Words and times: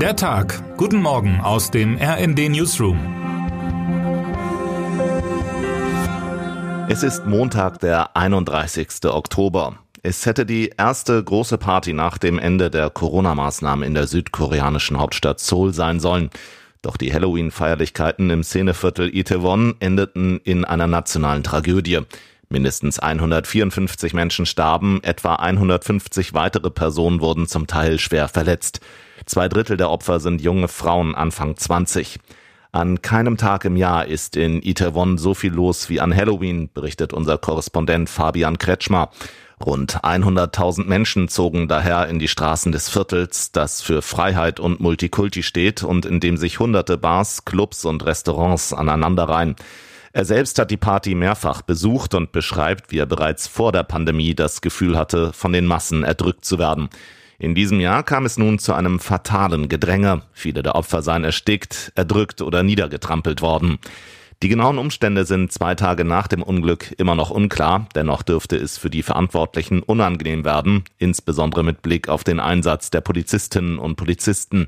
Der 0.00 0.14
Tag. 0.14 0.62
Guten 0.76 1.00
Morgen 1.00 1.40
aus 1.40 1.70
dem 1.70 1.96
RND 1.96 2.50
Newsroom. 2.50 2.98
Es 6.90 7.02
ist 7.02 7.24
Montag, 7.24 7.80
der 7.80 8.14
31. 8.14 9.06
Oktober. 9.06 9.78
Es 10.02 10.26
hätte 10.26 10.44
die 10.44 10.70
erste 10.76 11.24
große 11.24 11.56
Party 11.56 11.94
nach 11.94 12.18
dem 12.18 12.38
Ende 12.38 12.70
der 12.70 12.90
Corona-Maßnahmen 12.90 13.86
in 13.86 13.94
der 13.94 14.06
südkoreanischen 14.06 14.98
Hauptstadt 14.98 15.40
Seoul 15.40 15.72
sein 15.72 15.98
sollen. 15.98 16.28
Doch 16.82 16.98
die 16.98 17.10
Halloween-Feierlichkeiten 17.10 18.28
im 18.28 18.44
Szeneviertel 18.44 19.16
Itaewon 19.16 19.76
endeten 19.80 20.40
in 20.44 20.66
einer 20.66 20.86
nationalen 20.86 21.42
Tragödie. 21.42 22.00
Mindestens 22.48 23.00
154 23.00 24.14
Menschen 24.14 24.46
starben, 24.46 25.02
etwa 25.02 25.34
150 25.34 26.32
weitere 26.32 26.70
Personen 26.70 27.20
wurden 27.20 27.46
zum 27.46 27.66
Teil 27.66 27.98
schwer 27.98 28.28
verletzt. 28.28 28.80
Zwei 29.24 29.48
Drittel 29.48 29.76
der 29.76 29.90
Opfer 29.90 30.20
sind 30.20 30.40
junge 30.40 30.68
Frauen 30.68 31.14
Anfang 31.14 31.56
20. 31.56 32.20
An 32.70 33.02
keinem 33.02 33.36
Tag 33.36 33.64
im 33.64 33.76
Jahr 33.76 34.06
ist 34.06 34.36
in 34.36 34.62
Itaewon 34.62 35.18
so 35.18 35.34
viel 35.34 35.52
los 35.52 35.88
wie 35.88 36.00
an 36.00 36.14
Halloween, 36.14 36.70
berichtet 36.72 37.12
unser 37.12 37.38
Korrespondent 37.38 38.08
Fabian 38.08 38.58
Kretschmer. 38.58 39.10
Rund 39.64 40.04
100.000 40.04 40.84
Menschen 40.84 41.28
zogen 41.28 41.66
daher 41.66 42.08
in 42.08 42.18
die 42.18 42.28
Straßen 42.28 42.72
des 42.72 42.90
Viertels, 42.90 43.50
das 43.52 43.80
für 43.80 44.02
Freiheit 44.02 44.60
und 44.60 44.80
Multikulti 44.80 45.42
steht 45.42 45.82
und 45.82 46.04
in 46.04 46.20
dem 46.20 46.36
sich 46.36 46.60
hunderte 46.60 46.98
Bars, 46.98 47.46
Clubs 47.46 47.86
und 47.86 48.04
Restaurants 48.04 48.74
aneinanderreihen. 48.74 49.56
Er 50.16 50.24
selbst 50.24 50.58
hat 50.58 50.70
die 50.70 50.78
Party 50.78 51.14
mehrfach 51.14 51.60
besucht 51.60 52.14
und 52.14 52.32
beschreibt, 52.32 52.90
wie 52.90 52.96
er 52.96 53.04
bereits 53.04 53.46
vor 53.46 53.70
der 53.70 53.82
Pandemie 53.82 54.34
das 54.34 54.62
Gefühl 54.62 54.96
hatte, 54.96 55.34
von 55.34 55.52
den 55.52 55.66
Massen 55.66 56.04
erdrückt 56.04 56.46
zu 56.46 56.58
werden. 56.58 56.88
In 57.38 57.54
diesem 57.54 57.80
Jahr 57.80 58.02
kam 58.02 58.24
es 58.24 58.38
nun 58.38 58.58
zu 58.58 58.72
einem 58.72 58.98
fatalen 58.98 59.68
Gedränge. 59.68 60.22
Viele 60.32 60.62
der 60.62 60.74
Opfer 60.74 61.02
seien 61.02 61.24
erstickt, 61.24 61.92
erdrückt 61.96 62.40
oder 62.40 62.62
niedergetrampelt 62.62 63.42
worden. 63.42 63.76
Die 64.42 64.48
genauen 64.48 64.78
Umstände 64.78 65.26
sind 65.26 65.52
zwei 65.52 65.74
Tage 65.74 66.06
nach 66.06 66.28
dem 66.28 66.42
Unglück 66.42 66.94
immer 66.96 67.14
noch 67.14 67.28
unklar, 67.28 67.86
dennoch 67.94 68.22
dürfte 68.22 68.56
es 68.56 68.78
für 68.78 68.88
die 68.88 69.02
Verantwortlichen 69.02 69.82
unangenehm 69.82 70.46
werden, 70.46 70.84
insbesondere 70.96 71.62
mit 71.62 71.82
Blick 71.82 72.08
auf 72.08 72.24
den 72.24 72.40
Einsatz 72.40 72.88
der 72.88 73.02
Polizistinnen 73.02 73.78
und 73.78 73.96
Polizisten. 73.96 74.64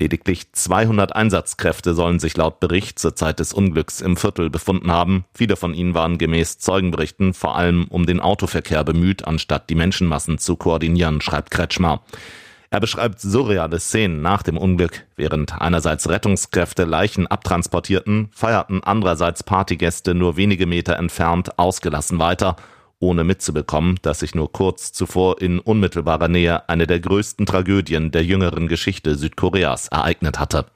Lediglich 0.00 0.50
200 0.50 1.14
Einsatzkräfte 1.14 1.92
sollen 1.92 2.20
sich 2.20 2.34
laut 2.34 2.58
Bericht 2.58 2.98
zur 2.98 3.14
Zeit 3.14 3.38
des 3.38 3.52
Unglücks 3.52 4.00
im 4.00 4.16
Viertel 4.16 4.48
befunden 4.48 4.90
haben. 4.90 5.26
Viele 5.34 5.56
von 5.56 5.74
ihnen 5.74 5.94
waren 5.94 6.16
gemäß 6.16 6.58
Zeugenberichten 6.58 7.34
vor 7.34 7.54
allem 7.54 7.84
um 7.90 8.06
den 8.06 8.18
Autoverkehr 8.18 8.82
bemüht, 8.82 9.26
anstatt 9.26 9.68
die 9.68 9.74
Menschenmassen 9.74 10.38
zu 10.38 10.56
koordinieren, 10.56 11.20
schreibt 11.20 11.50
Kretschmer. 11.50 12.00
Er 12.70 12.80
beschreibt 12.80 13.20
surreale 13.20 13.78
Szenen 13.78 14.22
nach 14.22 14.42
dem 14.42 14.56
Unglück. 14.56 15.04
Während 15.16 15.60
einerseits 15.60 16.08
Rettungskräfte 16.08 16.84
Leichen 16.84 17.26
abtransportierten, 17.26 18.30
feierten 18.32 18.82
andererseits 18.82 19.42
Partygäste 19.42 20.14
nur 20.14 20.38
wenige 20.38 20.64
Meter 20.64 20.96
entfernt 20.96 21.58
ausgelassen 21.58 22.18
weiter 22.18 22.56
ohne 23.00 23.24
mitzubekommen, 23.24 23.98
dass 24.02 24.20
sich 24.20 24.34
nur 24.34 24.52
kurz 24.52 24.92
zuvor 24.92 25.40
in 25.40 25.58
unmittelbarer 25.58 26.28
Nähe 26.28 26.68
eine 26.68 26.86
der 26.86 27.00
größten 27.00 27.46
Tragödien 27.46 28.10
der 28.12 28.24
jüngeren 28.24 28.68
Geschichte 28.68 29.16
Südkoreas 29.16 29.88
ereignet 29.88 30.38
hatte. 30.38 30.66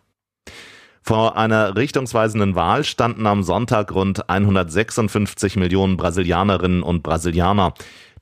Vor 1.02 1.36
einer 1.36 1.76
richtungsweisenden 1.76 2.54
Wahl 2.54 2.82
standen 2.82 3.26
am 3.26 3.42
Sonntag 3.42 3.94
rund 3.94 4.30
156 4.30 5.56
Millionen 5.56 5.98
Brasilianerinnen 5.98 6.82
und 6.82 7.02
Brasilianer. 7.02 7.74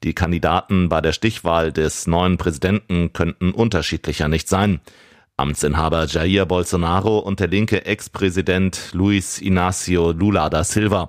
Die 0.02 0.14
Kandidaten 0.14 0.88
bei 0.88 1.00
der 1.00 1.12
Stichwahl 1.12 1.72
des 1.72 2.08
neuen 2.08 2.38
Präsidenten 2.38 3.12
könnten 3.12 3.52
unterschiedlicher 3.52 4.26
nicht 4.26 4.48
sein. 4.48 4.80
Amtsinhaber 5.36 6.06
Jair 6.06 6.44
Bolsonaro 6.44 7.18
und 7.18 7.38
der 7.38 7.46
linke 7.46 7.86
Ex-Präsident 7.86 8.90
Luis 8.92 9.40
Inácio 9.40 10.12
Lula 10.12 10.50
da 10.50 10.64
Silva. 10.64 11.08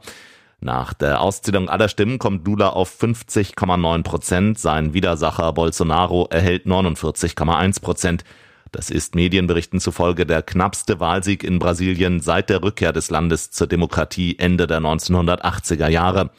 Nach 0.64 0.94
der 0.94 1.20
Auszählung 1.20 1.68
aller 1.68 1.90
Stimmen 1.90 2.20
kommt 2.20 2.48
Lula 2.48 2.70
auf 2.70 2.90
50,9 2.90 4.04
Prozent. 4.04 4.58
Sein 4.58 4.94
Widersacher 4.94 5.52
Bolsonaro 5.52 6.30
erhält 6.32 6.66
49,1 6.66 7.82
Prozent. 7.82 8.24
Das 8.72 8.90
ist 8.90 9.14
Medienberichten 9.14 9.82
zufolge 9.82 10.26
der 10.26 10.42
knappste 10.42 11.02
Wahlsieg 11.02 11.44
in 11.44 11.60
Brasilien 11.60 12.22
seit 12.22 12.50
der 12.50 12.64
Rückkehr 12.64 12.94
des 12.94 13.10
Landes 13.10 13.52
zur 13.52 13.68
Demokratie 13.68 14.40
Ende 14.40 14.66
der 14.66 14.80
1980er 14.80 15.90
Jahre. 15.90 16.30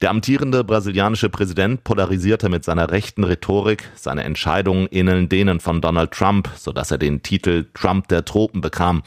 Der 0.00 0.10
amtierende 0.10 0.62
brasilianische 0.62 1.28
Präsident 1.28 1.82
polarisierte 1.82 2.48
mit 2.48 2.62
seiner 2.62 2.92
rechten 2.92 3.24
Rhetorik. 3.24 3.90
Seine 3.96 4.22
Entscheidungen 4.22 4.86
ähneln 4.92 5.28
denen 5.28 5.58
von 5.58 5.80
Donald 5.80 6.12
Trump, 6.12 6.48
sodass 6.54 6.92
er 6.92 6.98
den 6.98 7.24
Titel 7.24 7.66
Trump 7.74 8.06
der 8.06 8.24
Tropen 8.24 8.60
bekam. 8.60 9.02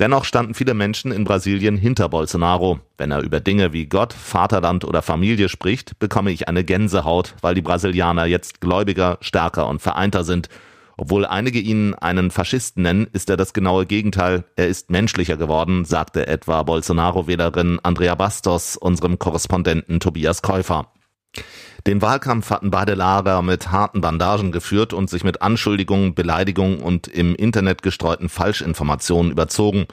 Dennoch 0.00 0.24
standen 0.24 0.54
viele 0.54 0.72
Menschen 0.72 1.12
in 1.12 1.24
Brasilien 1.24 1.76
hinter 1.76 2.08
Bolsonaro. 2.08 2.80
Wenn 2.96 3.10
er 3.10 3.20
über 3.20 3.38
Dinge 3.38 3.74
wie 3.74 3.84
Gott, 3.84 4.14
Vaterland 4.14 4.86
oder 4.86 5.02
Familie 5.02 5.50
spricht, 5.50 5.98
bekomme 5.98 6.30
ich 6.30 6.48
eine 6.48 6.64
Gänsehaut, 6.64 7.34
weil 7.42 7.54
die 7.54 7.60
Brasilianer 7.60 8.24
jetzt 8.24 8.62
gläubiger, 8.62 9.18
stärker 9.20 9.68
und 9.68 9.82
vereinter 9.82 10.24
sind. 10.24 10.48
Obwohl 10.96 11.26
einige 11.26 11.58
ihn 11.58 11.94
einen 11.94 12.30
Faschisten 12.30 12.82
nennen, 12.82 13.08
ist 13.12 13.28
er 13.28 13.36
das 13.36 13.52
genaue 13.52 13.84
Gegenteil. 13.84 14.44
Er 14.56 14.68
ist 14.68 14.90
menschlicher 14.90 15.36
geworden, 15.36 15.84
sagte 15.84 16.26
etwa 16.26 16.62
Bolsonaro-Wählerin 16.62 17.78
Andrea 17.82 18.14
Bastos 18.14 18.78
unserem 18.78 19.18
Korrespondenten 19.18 20.00
Tobias 20.00 20.40
Käufer. 20.40 20.86
Den 21.86 22.02
Wahlkampf 22.02 22.50
hatten 22.50 22.70
beide 22.70 22.94
Lager 22.94 23.40
mit 23.42 23.70
harten 23.70 24.00
Bandagen 24.00 24.52
geführt 24.52 24.92
und 24.92 25.08
sich 25.08 25.24
mit 25.24 25.40
Anschuldigungen, 25.42 26.14
Beleidigungen 26.14 26.80
und 26.80 27.08
im 27.08 27.34
Internet 27.34 27.82
gestreuten 27.82 28.28
Falschinformationen 28.28 29.32
überzogen. 29.32 29.86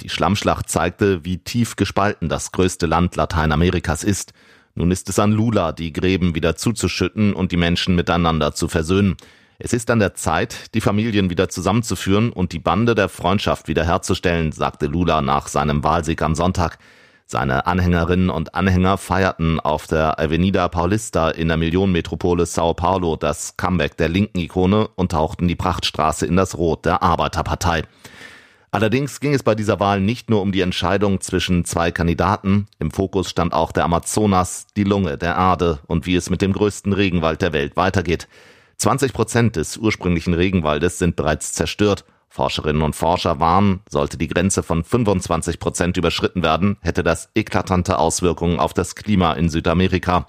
Die 0.00 0.08
Schlammschlacht 0.08 0.68
zeigte, 0.68 1.24
wie 1.24 1.38
tief 1.38 1.76
gespalten 1.76 2.28
das 2.28 2.52
größte 2.52 2.86
Land 2.86 3.16
Lateinamerikas 3.16 4.04
ist. 4.04 4.32
Nun 4.74 4.90
ist 4.90 5.08
es 5.08 5.18
an 5.18 5.32
Lula, 5.32 5.72
die 5.72 5.92
Gräben 5.92 6.34
wieder 6.34 6.56
zuzuschütten 6.56 7.32
und 7.34 7.52
die 7.52 7.56
Menschen 7.56 7.94
miteinander 7.94 8.54
zu 8.54 8.68
versöhnen. 8.68 9.16
Es 9.58 9.72
ist 9.72 9.90
an 9.90 9.98
der 9.98 10.14
Zeit, 10.14 10.72
die 10.74 10.80
Familien 10.80 11.30
wieder 11.30 11.48
zusammenzuführen 11.48 12.32
und 12.32 12.52
die 12.52 12.60
Bande 12.60 12.94
der 12.94 13.08
Freundschaft 13.08 13.66
wiederherzustellen, 13.66 14.52
sagte 14.52 14.86
Lula 14.86 15.20
nach 15.20 15.48
seinem 15.48 15.82
Wahlsieg 15.82 16.22
am 16.22 16.36
Sonntag. 16.36 16.78
Seine 17.30 17.66
Anhängerinnen 17.66 18.30
und 18.30 18.54
Anhänger 18.54 18.96
feierten 18.96 19.60
auf 19.60 19.86
der 19.86 20.18
Avenida 20.18 20.66
Paulista 20.68 21.28
in 21.28 21.48
der 21.48 21.58
Millionenmetropole 21.58 22.46
Sao 22.46 22.72
Paulo 22.72 23.16
das 23.16 23.58
Comeback 23.58 23.98
der 23.98 24.08
linken 24.08 24.38
Ikone 24.38 24.88
und 24.94 25.12
tauchten 25.12 25.46
die 25.46 25.54
Prachtstraße 25.54 26.24
in 26.24 26.36
das 26.36 26.56
Rot 26.56 26.86
der 26.86 27.02
Arbeiterpartei. 27.02 27.82
Allerdings 28.70 29.20
ging 29.20 29.34
es 29.34 29.42
bei 29.42 29.54
dieser 29.54 29.78
Wahl 29.78 30.00
nicht 30.00 30.30
nur 30.30 30.40
um 30.40 30.52
die 30.52 30.62
Entscheidung 30.62 31.20
zwischen 31.20 31.66
zwei 31.66 31.90
Kandidaten. 31.90 32.66
Im 32.78 32.90
Fokus 32.90 33.28
stand 33.28 33.52
auch 33.52 33.72
der 33.72 33.84
Amazonas, 33.84 34.66
die 34.74 34.84
Lunge 34.84 35.18
der 35.18 35.34
Erde 35.34 35.80
und 35.86 36.06
wie 36.06 36.16
es 36.16 36.30
mit 36.30 36.40
dem 36.40 36.54
größten 36.54 36.94
Regenwald 36.94 37.42
der 37.42 37.52
Welt 37.52 37.76
weitergeht. 37.76 38.26
20 38.78 39.12
Prozent 39.12 39.56
des 39.56 39.76
ursprünglichen 39.76 40.32
Regenwaldes 40.32 40.98
sind 40.98 41.14
bereits 41.14 41.52
zerstört 41.52 42.06
Forscherinnen 42.28 42.82
und 42.82 42.94
Forscher 42.94 43.40
warnen, 43.40 43.80
sollte 43.88 44.18
die 44.18 44.28
Grenze 44.28 44.62
von 44.62 44.84
25 44.84 45.58
Prozent 45.58 45.96
überschritten 45.96 46.42
werden, 46.42 46.76
hätte 46.82 47.02
das 47.02 47.30
eklatante 47.34 47.98
Auswirkungen 47.98 48.60
auf 48.60 48.74
das 48.74 48.94
Klima 48.94 49.32
in 49.32 49.48
Südamerika. 49.48 50.26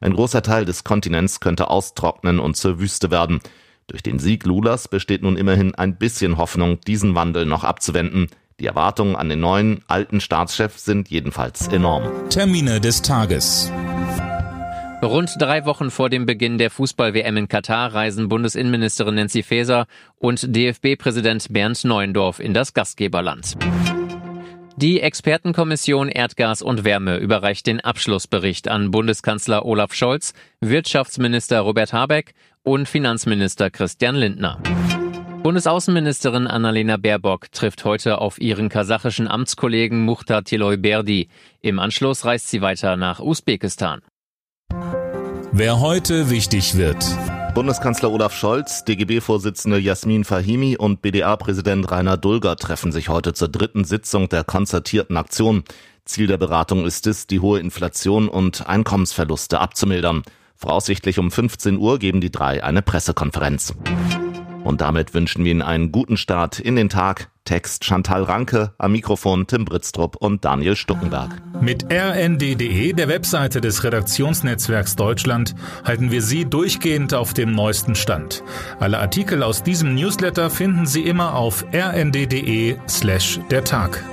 Ein 0.00 0.14
großer 0.14 0.42
Teil 0.42 0.64
des 0.64 0.84
Kontinents 0.84 1.40
könnte 1.40 1.68
austrocknen 1.68 2.38
und 2.38 2.56
zur 2.56 2.78
Wüste 2.78 3.10
werden. 3.10 3.40
Durch 3.86 4.02
den 4.02 4.18
Sieg 4.18 4.44
Lulas 4.44 4.88
besteht 4.88 5.22
nun 5.22 5.36
immerhin 5.36 5.74
ein 5.74 5.96
bisschen 5.96 6.36
Hoffnung, 6.36 6.80
diesen 6.82 7.14
Wandel 7.14 7.46
noch 7.46 7.64
abzuwenden. 7.64 8.28
Die 8.60 8.66
Erwartungen 8.66 9.16
an 9.16 9.28
den 9.28 9.40
neuen, 9.40 9.82
alten 9.88 10.20
Staatschef 10.20 10.78
sind 10.78 11.08
jedenfalls 11.08 11.68
enorm. 11.68 12.04
Termine 12.28 12.80
des 12.80 13.02
Tages. 13.02 13.72
Rund 15.02 15.30
drei 15.38 15.64
Wochen 15.64 15.92
vor 15.92 16.10
dem 16.10 16.26
Beginn 16.26 16.58
der 16.58 16.70
Fußball-WM 16.70 17.36
in 17.36 17.48
Katar 17.48 17.94
reisen 17.94 18.28
Bundesinnenministerin 18.28 19.14
Nancy 19.14 19.44
Faeser 19.44 19.86
und 20.16 20.54
DFB-Präsident 20.54 21.52
Bernd 21.52 21.84
Neuendorf 21.84 22.40
in 22.40 22.52
das 22.52 22.74
Gastgeberland. 22.74 23.54
Die 24.76 25.00
Expertenkommission 25.00 26.08
Erdgas 26.08 26.62
und 26.62 26.84
Wärme 26.84 27.18
überreicht 27.18 27.68
den 27.68 27.80
Abschlussbericht 27.80 28.66
an 28.66 28.90
Bundeskanzler 28.90 29.64
Olaf 29.64 29.94
Scholz, 29.94 30.34
Wirtschaftsminister 30.60 31.60
Robert 31.60 31.92
Habeck 31.92 32.34
und 32.64 32.88
Finanzminister 32.88 33.70
Christian 33.70 34.16
Lindner. 34.16 34.60
Bundesaußenministerin 35.44 36.48
Annalena 36.48 36.96
Baerbock 36.96 37.52
trifft 37.52 37.84
heute 37.84 38.20
auf 38.20 38.40
ihren 38.40 38.68
kasachischen 38.68 39.28
Amtskollegen 39.28 40.04
Muhtar 40.04 40.42
Tiloy 40.42 40.76
Berdi. 40.76 41.28
Im 41.60 41.78
Anschluss 41.78 42.24
reist 42.24 42.50
sie 42.50 42.62
weiter 42.62 42.96
nach 42.96 43.20
Usbekistan. 43.20 44.02
Wer 45.58 45.80
heute 45.80 46.30
wichtig 46.30 46.76
wird. 46.76 47.04
Bundeskanzler 47.52 48.12
Olaf 48.12 48.32
Scholz, 48.32 48.84
DGB-Vorsitzende 48.84 49.78
Jasmin 49.78 50.22
Fahimi 50.22 50.76
und 50.76 51.02
BDA-Präsident 51.02 51.90
Rainer 51.90 52.16
Dulger 52.16 52.54
treffen 52.54 52.92
sich 52.92 53.08
heute 53.08 53.32
zur 53.32 53.48
dritten 53.48 53.82
Sitzung 53.82 54.28
der 54.28 54.44
konzertierten 54.44 55.16
Aktion. 55.16 55.64
Ziel 56.04 56.28
der 56.28 56.36
Beratung 56.36 56.86
ist 56.86 57.08
es, 57.08 57.26
die 57.26 57.40
hohe 57.40 57.58
Inflation 57.58 58.28
und 58.28 58.68
Einkommensverluste 58.68 59.58
abzumildern. 59.58 60.22
Voraussichtlich 60.54 61.18
um 61.18 61.32
15 61.32 61.76
Uhr 61.76 61.98
geben 61.98 62.20
die 62.20 62.30
drei 62.30 62.62
eine 62.62 62.80
Pressekonferenz. 62.80 63.74
Und 64.62 64.80
damit 64.80 65.12
wünschen 65.12 65.44
wir 65.44 65.50
Ihnen 65.50 65.62
einen 65.62 65.90
guten 65.90 66.16
Start 66.16 66.60
in 66.60 66.76
den 66.76 66.88
Tag. 66.88 67.32
Text 67.48 67.82
Chantal 67.82 68.24
Ranke, 68.24 68.74
am 68.76 68.92
Mikrofon 68.92 69.46
Tim 69.46 69.64
Britztrup 69.64 70.16
und 70.16 70.44
Daniel 70.44 70.76
Stuckenberg. 70.76 71.30
Mit 71.62 71.90
rnd.de, 71.90 72.92
der 72.92 73.08
Webseite 73.08 73.62
des 73.62 73.84
Redaktionsnetzwerks 73.84 74.96
Deutschland, 74.96 75.54
halten 75.82 76.10
wir 76.10 76.20
Sie 76.20 76.44
durchgehend 76.44 77.14
auf 77.14 77.32
dem 77.32 77.52
neuesten 77.52 77.94
Stand. 77.94 78.44
Alle 78.80 78.98
Artikel 78.98 79.42
aus 79.42 79.62
diesem 79.62 79.94
Newsletter 79.94 80.50
finden 80.50 80.84
Sie 80.84 81.04
immer 81.04 81.36
auf 81.36 81.64
rnd.de 81.72 82.76
slash 82.86 83.40
der 83.50 83.64
Tag. 83.64 84.04